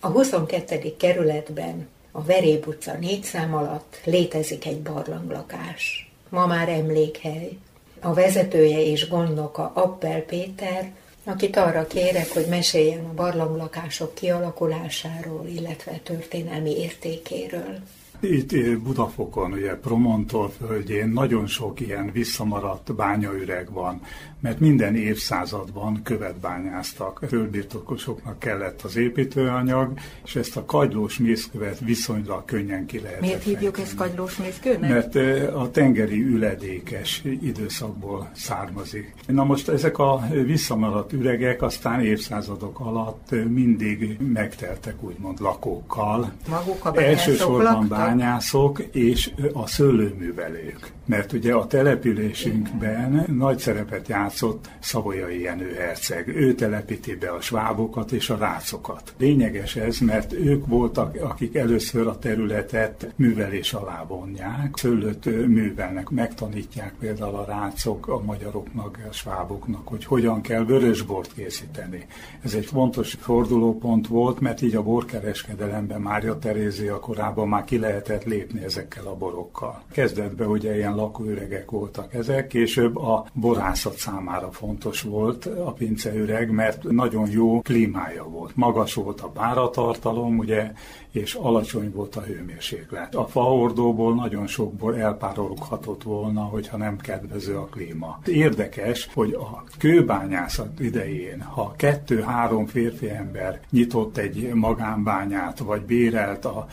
[0.00, 0.96] A 22.
[0.96, 6.10] kerületben a Veréb utca négy szám alatt létezik egy barlanglakás.
[6.28, 7.56] Ma már emlékhely.
[8.00, 10.92] A vezetője és gondnoka Appel Péter,
[11.24, 17.78] akit arra kérek, hogy meséljen a barlanglakások kialakulásáról, illetve történelmi értékéről.
[18.20, 24.00] Itt Budafokon, ugye Promontor földjén nagyon sok ilyen visszamaradt bányaüreg van,
[24.40, 27.20] mert minden évszázadban követ bányáztak.
[27.28, 33.20] Földbirtokosoknak kellett az építőanyag, és ezt a kagylós mészkövet viszonylag könnyen ki lehet.
[33.20, 34.90] Miért hívjuk ezt kagylós mészkőnek?
[34.90, 35.14] Mert
[35.54, 39.14] a tengeri üledékes időszakból származik.
[39.26, 46.32] Na most ezek a visszamaradt üregek aztán évszázadok alatt mindig megteltek úgymond lakókkal.
[46.48, 50.92] Maguk a Elsősorban bányászok és a szőlőművelők.
[51.06, 56.28] Mert ugye a településünkben nagy szerepet játszott Szavolyai Jenő herceg.
[56.28, 59.14] Ő telepíti be a svábokat és a rácokat.
[59.18, 64.70] Lényeges ez, mert ők voltak, akik először a területet művelés alá vonják.
[64.76, 72.06] Szőlőt művelnek, megtanítják például a rácok a magyaroknak, a sváboknak, hogy hogyan kell vörösbort készíteni.
[72.42, 78.24] Ez egy fontos fordulópont volt, mert így a borkereskedelemben Mária Terézia korában már ki lehetett
[78.24, 79.82] lépni ezekkel a borokkal.
[79.92, 86.82] Kezdetben ugye ilyen lakóüregek voltak ezek, később a borászat számára fontos volt a pinceüreg, mert
[86.82, 88.56] nagyon jó klímája volt.
[88.56, 90.72] Magas volt a páratartalom, ugye,
[91.10, 93.14] és alacsony volt a hőmérséklet.
[93.14, 98.18] A faordóból nagyon sokból elpárologhatott volna, hogyha nem kedvező a klíma.
[98.26, 106.66] Érdekes, hogy a kőbányászat idején, ha kettő-három férfi ember nyitott egy magánbányát, vagy bérelt a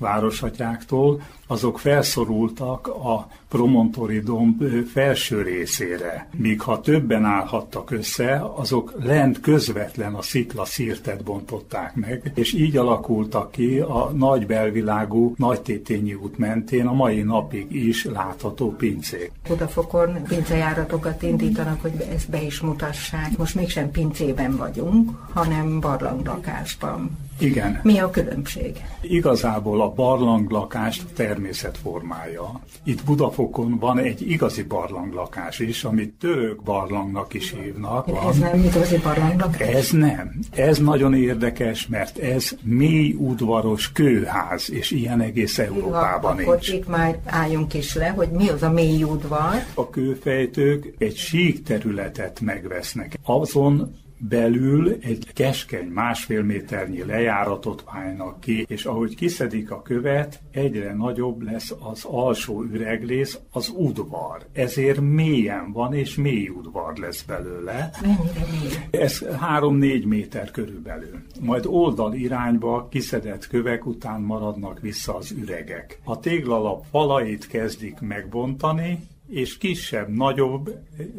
[1.47, 4.63] azok felszorultak a promontori domb
[4.93, 12.31] felső részére, míg ha többen állhattak össze, azok lent közvetlen a szikla szírtet bontották meg,
[12.35, 18.71] és így alakultak ki a nagy belvilágú Nagytétényi út mentén a mai napig is látható
[18.71, 19.31] pincék.
[19.47, 23.37] Budafokon pincejáratokat indítanak, hogy ezt be is mutassák.
[23.37, 27.17] Most mégsem pincében vagyunk, hanem barlanglakásban.
[27.39, 27.79] Igen.
[27.83, 28.81] Mi a különbség?
[29.01, 32.59] Igazából a barlanglakást természetformája.
[32.83, 38.05] Itt Budafokon van egy igazi barlanglakás is, amit török barlangnak is hívnak.
[38.05, 38.29] Van.
[38.29, 39.67] Ez nem igazi barlanglakás?
[39.67, 40.39] Ez nem.
[40.51, 46.69] Ez nagyon érdekes, mert ez mély udvaros kőház, és ilyen egész Európában Jó, nincs.
[46.69, 49.55] itt már álljunk is le, hogy mi az a mély udvar.
[49.73, 53.19] A kőfejtők egy sík területet megvesznek.
[53.23, 60.93] Azon belül egy keskeny másfél méternyi lejáratot válnak ki, és ahogy kiszedik a követ, egyre
[60.93, 64.45] nagyobb lesz az alsó üreglész, az udvar.
[64.53, 67.91] Ezért mélyen van, és mély udvar lesz belőle.
[68.01, 69.01] Mennyire mély?
[69.03, 69.23] Ez
[69.59, 71.21] 3-4 méter körülbelül.
[71.41, 75.99] Majd oldal irányba kiszedett kövek után maradnak vissza az üregek.
[76.03, 78.99] A téglalap falait kezdik megbontani,
[79.29, 80.77] és kisebb, nagyobb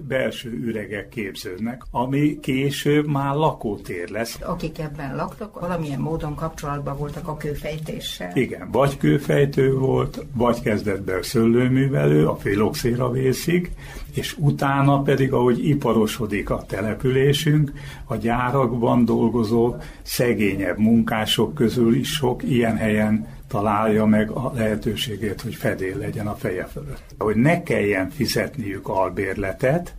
[0.09, 4.39] belső üregek képződnek, ami később már lakótér lesz.
[4.43, 8.31] Akik ebben laktak, valamilyen módon kapcsolatban voltak a kőfejtéssel.
[8.35, 13.73] Igen, vagy kőfejtő volt, vagy kezdetben szőlőművelő, a filoxéra vészig,
[14.15, 17.73] és utána pedig, ahogy iparosodik a településünk,
[18.05, 25.55] a gyárakban dolgozó szegényebb munkások közül is sok ilyen helyen találja meg a lehetőségét, hogy
[25.55, 27.15] fedél legyen a feje fölött.
[27.19, 29.95] Hogy ne kelljen fizetniük albérletet,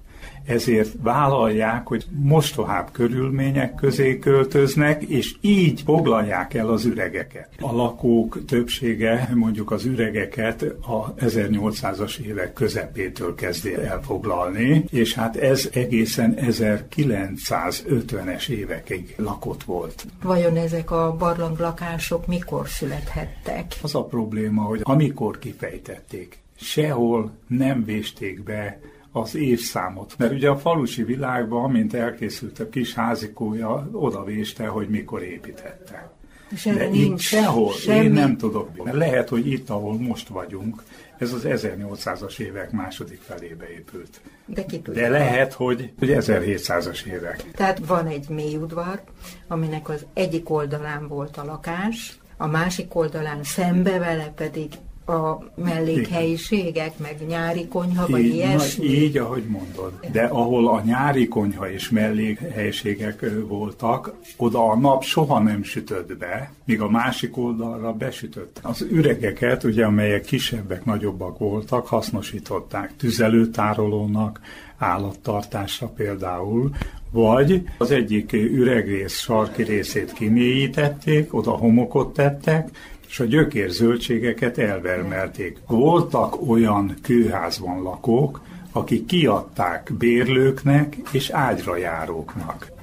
[0.47, 7.49] ezért vállalják, hogy mostohább körülmények közé költöznek, és így foglalják el az üregeket.
[7.59, 15.69] A lakók többsége mondjuk az üregeket a 1800-as évek közepétől kezdi elfoglalni, és hát ez
[15.73, 20.05] egészen 1950-es évekig lakott volt.
[20.23, 23.75] Vajon ezek a barlanglakások mikor születhettek?
[23.81, 28.79] Az a probléma, hogy amikor kifejtették, sehol nem vésték be
[29.21, 30.13] az évszámot.
[30.17, 36.11] Mert ugye a falusi világban, amint elkészült a kis házikója, odavéste, hogy mikor építette.
[36.51, 38.05] És De itt sehol, semmi.
[38.05, 38.83] én nem tudok.
[38.83, 40.83] Mert lehet, hogy itt, ahol most vagyunk,
[41.17, 44.21] ez az 1800-as évek második felébe épült.
[44.45, 45.01] De, ki tudja.
[45.01, 47.51] De lehet, hogy, hogy 1700-as évek.
[47.51, 49.01] Tehát van egy mély udvar,
[49.47, 54.71] aminek az egyik oldalán volt a lakás, a másik oldalán szembe vele pedig
[55.07, 58.87] a mellékhelyiségek, meg nyári konyha, vagy így, ilyesmi?
[58.87, 59.93] Na, így, ahogy mondod.
[60.11, 66.51] De ahol a nyári konyha és mellékhelyiségek voltak, oda a nap soha nem sütött be,
[66.65, 68.59] míg a másik oldalra besütött.
[68.61, 74.39] Az üregeket, ugye, amelyek kisebbek, nagyobbak voltak, hasznosították tüzelőtárolónak,
[74.77, 76.69] állattartásra például,
[77.11, 82.69] vagy az egyik üregrész sarki részét kimélyítették, oda homokot tettek,
[83.07, 85.57] és a gyökér zöldségeket elvermelték.
[85.67, 92.75] Voltak olyan kőházban lakók, akik kiadták bérlőknek és ágyra járóknak.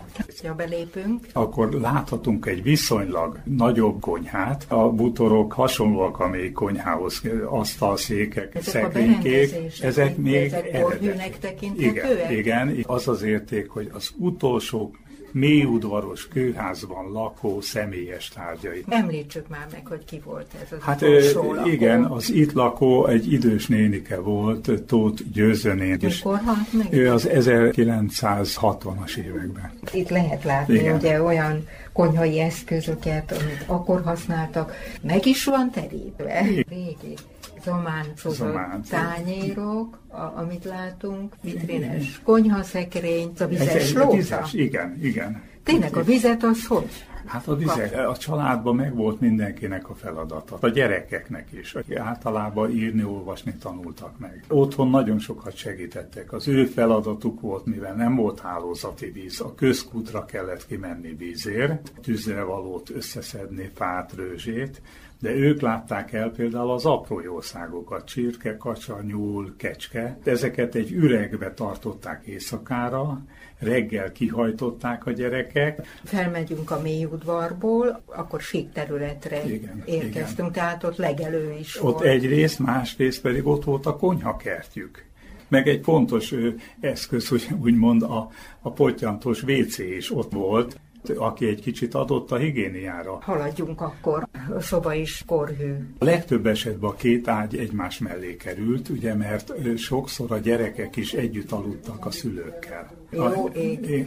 [0.47, 1.27] Ha belépünk.
[1.33, 4.65] Akkor láthatunk egy viszonylag nagyobb konyhát.
[4.69, 9.55] A butorok hasonlóak a még konyhához, asztalszékek, ezek szekrénykék.
[9.83, 11.73] Ezek még ezek eredeti.
[11.77, 14.95] Igen, igen, az az érték, hogy az utolsó
[15.35, 18.85] mélyudvaros kőházban lakó személyes tárgyai.
[18.89, 21.67] Említsük már meg, hogy ki volt ez az Hát lakó.
[21.67, 25.99] igen, az itt lakó egy idős nénike volt, Tóth Győzönén.
[26.01, 26.87] Mikor halt meg?
[26.91, 29.73] Ő az 1960-as években.
[29.93, 30.97] Itt lehet látni igen.
[30.97, 34.73] ugye olyan konyhai eszközöket, amit akkor használtak.
[35.03, 36.41] Meg is van terítve.
[36.69, 37.15] Régi
[37.63, 44.17] zománcozott tányérok, a, amit látunk, vitrines konyhaszekrény, a vizes lóta.
[44.17, 45.43] Vizes, igen, igen.
[45.63, 46.91] Tényleg a vizet az hogy?
[47.27, 50.57] Hát a vizet, a családban meg volt mindenkinek a feladata.
[50.61, 54.45] A gyerekeknek is, akik általában írni, olvasni tanultak meg.
[54.49, 56.33] Otthon nagyon sokat segítettek.
[56.33, 62.43] Az ő feladatuk volt, mivel nem volt hálózati víz, a közkútra kellett kimenni vízért, tűzre
[62.43, 64.81] valót összeszedni, fát, rőzsét,
[65.25, 70.19] de ők látták el például az apró jószágokat, csirke, kacsa, nyúl, kecske.
[70.25, 73.23] Ezeket egy üregbe tartották éjszakára,
[73.59, 75.87] reggel kihajtották a gyerekek.
[76.05, 80.53] Felmegyünk a mély udvarból, akkor sík területre igen, érkeztünk, igen.
[80.53, 82.05] tehát ott legelő is Ott volt.
[82.05, 85.05] egyrészt, másrészt pedig ott volt a konyhakertjük
[85.49, 86.49] meg egy fontos ö,
[86.81, 88.31] eszköz, hogy úgymond a,
[88.61, 90.79] a potyantós WC is ott volt,
[91.17, 93.19] aki egy kicsit adott a higiéniára.
[93.21, 95.75] Haladjunk akkor, a szoba is korhű.
[95.99, 101.13] A legtöbb esetben a két ágy egymás mellé került, ugye, mert sokszor a gyerekek is
[101.13, 102.91] együtt aludtak a szülőkkel.
[103.11, 103.51] Jó, a,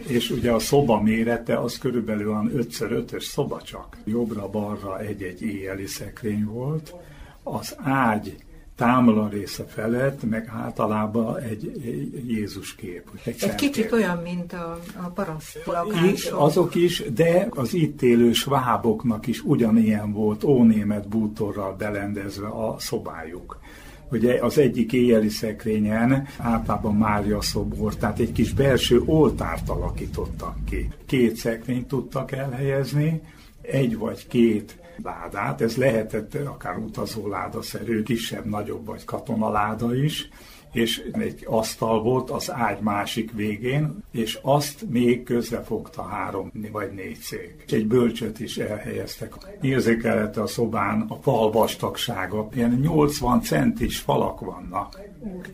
[0.07, 3.97] és ugye a szoba mérete az körülbelül olyan 5x5-ös szoba csak.
[4.05, 6.93] Jobbra-balra egy-egy éjjeli szekrény volt.
[7.43, 8.35] Az ágy
[8.77, 13.09] támla része felett, meg általában egy, egy Jézus kép.
[13.23, 16.39] Egy, egy kicsit olyan, mint a, a paraszt lakások.
[16.39, 23.59] Azok is, de az itt élő sváboknak is ugyanilyen volt ónémet bútorral belendezve a szobájuk.
[24.11, 30.89] Ugye az egyik éjjeli szekrényen általában Mária szobor, tehát egy kis belső oltárt alakítottak ki.
[31.05, 33.21] Két szekrényt tudtak elhelyezni,
[33.61, 40.29] egy vagy két ládát, ez lehetett akár utazóládaszerű, kisebb, nagyobb vagy katonaláda is,
[40.71, 47.17] és egy asztal volt az ágy másik végén, és azt még közrefogta három vagy négy
[47.17, 47.63] szék.
[47.67, 49.33] Egy bölcsöt is elhelyeztek.
[49.61, 54.99] Érzékelhető a szobán a fal vastagsága, ilyen 80 centis falak vannak,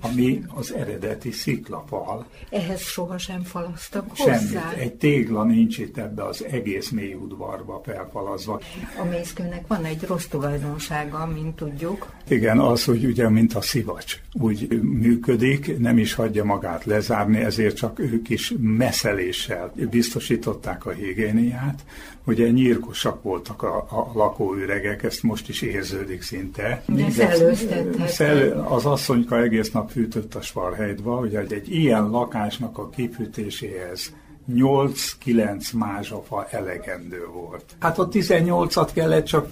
[0.01, 2.25] ami az eredeti sziklafal.
[2.49, 4.37] Ehhez sohasem falasztak hozzá?
[4.37, 4.77] Semmit.
[4.77, 8.61] Egy tégla nincs itt ebbe az egész mély udvarba felfalazva.
[9.01, 12.11] A mészkőnek van egy rossz tulajdonsága, mint tudjuk.
[12.27, 14.21] Igen, az, hogy ugye, mint a szivacs.
[14.33, 14.67] Úgy
[15.03, 21.83] működik, nem is hagyja magát lezárni, ezért csak ők is messzeléssel biztosították a higiéniát.
[22.25, 26.83] Ugye nyírkosak voltak a, a lakóüregek, ezt most is érződik szinte.
[26.87, 28.53] De szellőztethet.
[28.69, 34.13] Az asszonyka egész nap fűtött a svarhejdva, ugye egy ilyen lakásnak a kifűtéséhez
[34.51, 37.65] 8-9 mázsafa elegendő volt.
[37.79, 39.49] Hát a 18-at kellett csak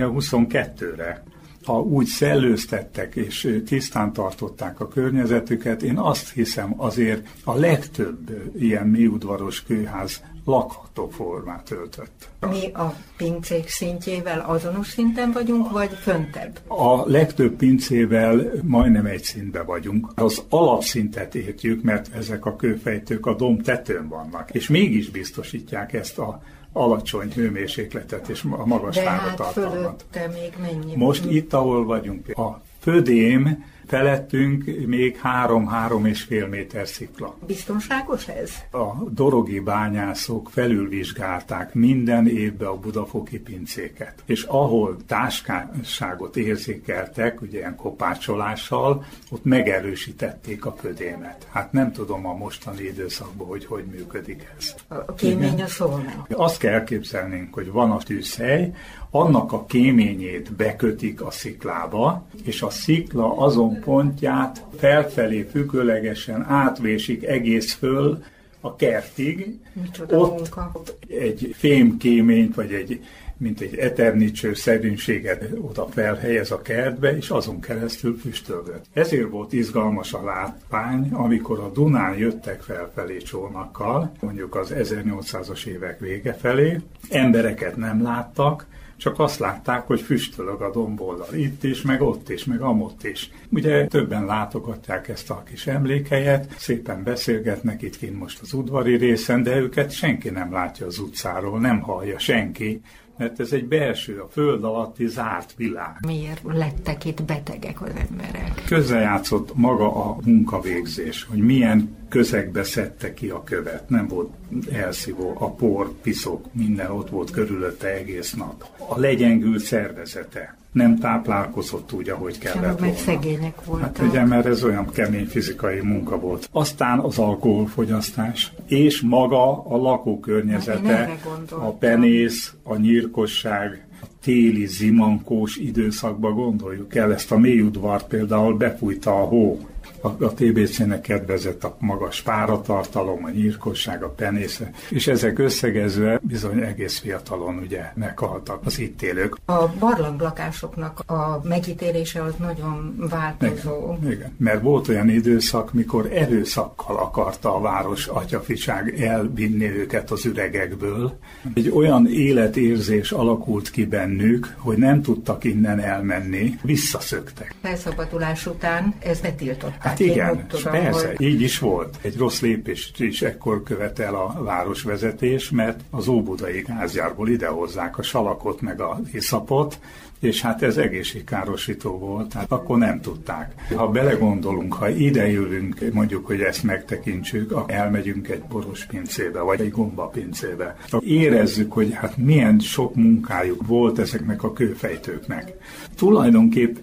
[0.00, 1.22] a 22-re
[1.66, 8.86] ha úgy szellőztettek és tisztán tartották a környezetüket, én azt hiszem azért a legtöbb ilyen
[8.86, 12.28] mélyudvaros kőház lakható formát öltött.
[12.40, 16.58] Mi a pincék szintjével azonos szinten vagyunk, vagy föntebb?
[16.66, 20.12] A legtöbb pincével majdnem egy szintben vagyunk.
[20.14, 26.18] Az alapszintet értjük, mert ezek a kőfejtők a dom tetőn vannak, és mégis biztosítják ezt
[26.18, 26.42] a
[26.76, 30.04] alacsony hőmérsékletet és a magas De fáratartalmat.
[30.14, 30.96] Hát még mennyi?
[30.96, 37.36] Most itt, ahol vagyunk, a Födém Felettünk még három-három és fél méter szikla.
[37.46, 38.50] Biztonságos ez?
[38.70, 44.22] A dorogi bányászok felülvizsgálták minden évben a budafoki pincéket.
[44.24, 51.46] És ahol táskásságot érzékeltek, ugye ilyen kopácsolással, ott megerősítették a födémet.
[51.50, 54.74] Hát nem tudom a mostani időszakban, hogy hogy működik ez.
[54.88, 58.72] A kémény a szóval Azt kell elképzelnünk, hogy van a tűzhely,
[59.10, 67.74] annak a kéményét bekötik a sziklába, és a szikla azon pontját felfelé függőlegesen átvésik egész
[67.74, 68.22] föl
[68.60, 69.58] a kertig.
[69.72, 70.72] Micsoda Ott munka.
[71.08, 73.00] egy fémkéményt, vagy egy
[73.38, 78.84] mint egy eternicső szerűnséget oda felhelyez a kertbe, és azon keresztül füstölgött.
[78.92, 86.00] Ezért volt izgalmas a látvány, amikor a Dunán jöttek felfelé csónakkal, mondjuk az 1800-as évek
[86.00, 88.66] vége felé, embereket nem láttak,
[88.96, 93.30] csak azt látták, hogy füstölög a domboldal itt is, meg ott is, meg amott is.
[93.48, 99.42] Ugye többen látogatják ezt a kis emlékhelyet, szépen beszélgetnek itt kint most az udvari részen,
[99.42, 102.80] de őket senki nem látja az utcáról, nem hallja senki,
[103.16, 105.96] mert ez egy belső, a föld alatti zárt világ.
[106.06, 108.62] Miért lettek itt betegek az emberek?
[108.66, 113.88] Közrejátszott maga a munkavégzés, hogy milyen közegbe szedte ki a követ.
[113.88, 114.30] Nem volt
[114.72, 118.64] elszívó, a por, piszok, minden ott volt körülötte egész nap.
[118.88, 122.80] A legyengült szervezete nem táplálkozott úgy, ahogy kellett volna.
[122.80, 123.96] meg szegények voltak.
[123.96, 126.48] Hát ugye, mert ez olyan kemény fizikai munka volt.
[126.52, 136.34] Aztán az alkoholfogyasztás, és maga a lakókörnyezete, a penész, a nyírkosság, a téli zimankós időszakban
[136.34, 139.58] gondoljuk el, ezt a mélyudvart például befújta a hó
[140.00, 146.60] a, a TBC-nek kedvezett a magas páratartalom, a nyírkosság, a penésze, és ezek összegezve bizony
[146.60, 149.36] egész fiatalon ugye meghaltak az itt élők.
[149.44, 153.96] A barlanglakásoknak a megítélése az nagyon változó.
[154.00, 160.24] Igen, igen, mert volt olyan időszak, mikor erőszakkal akarta a város atyafiság elvinni őket az
[160.24, 161.18] üregekből.
[161.54, 167.54] Egy olyan életérzés alakult ki bennük, hogy nem tudtak innen elmenni, visszaszöktek.
[167.62, 169.75] Felszabadulás után ez betiltották.
[169.78, 171.26] Hát igen, tudom, persze, hogy...
[171.26, 171.98] így is volt.
[172.02, 178.60] Egy rossz lépést is ekkor követel a városvezetés, mert az óbudai gázgyárból idehozzák a salakot
[178.60, 179.78] meg a iszapot,
[180.20, 183.54] és hát ez egészségkárosító volt, tehát akkor nem tudták.
[183.74, 189.70] Ha belegondolunk, ha ide jövünk, mondjuk, hogy ezt megtekintsük, elmegyünk egy boros pincébe, vagy egy
[189.70, 195.52] gomba pincébe, érezzük, hogy hát milyen sok munkájuk volt ezeknek a kőfejtőknek.
[195.96, 196.76] Tulajdonképp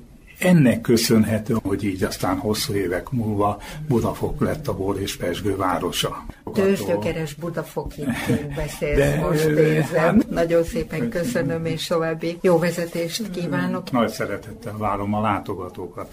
[0.44, 6.26] ennek köszönhető, hogy így aztán hosszú évek múlva Budafok lett a bor és pesgő városa.
[6.54, 8.04] Tőzsgyökeres Budafoki
[8.56, 10.04] beszélsz De, most érzem.
[10.04, 13.92] Hát, Nagyon szépen köszönöm, és további jó vezetést kívánok.
[13.92, 16.10] Nagy szeretettel várom a látogatókat.